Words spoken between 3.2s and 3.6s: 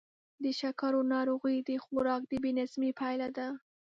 ده.